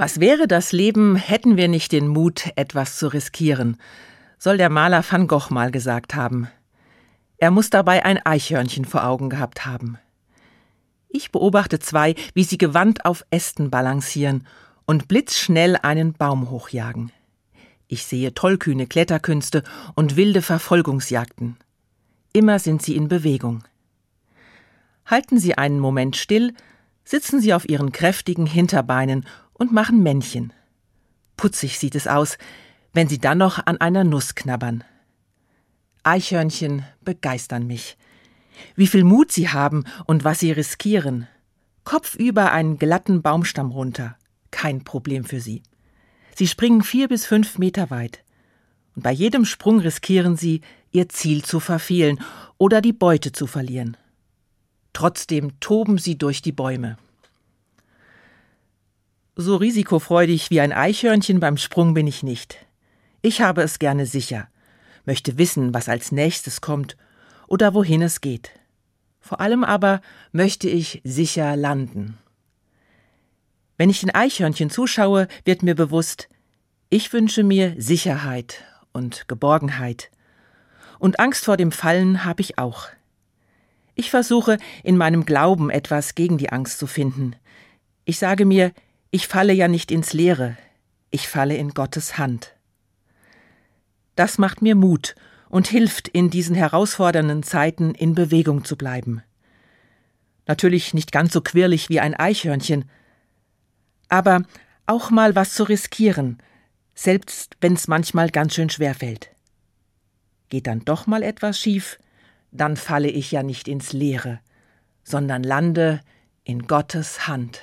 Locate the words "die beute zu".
52.80-53.46